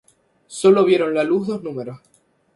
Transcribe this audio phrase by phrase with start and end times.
[0.47, 2.01] Sólo vieron la luz dos números.